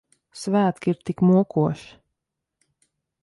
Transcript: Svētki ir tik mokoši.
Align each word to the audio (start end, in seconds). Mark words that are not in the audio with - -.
Svētki 0.43 0.89
ir 0.93 0.99
tik 1.09 1.21
mokoši. 1.31 1.91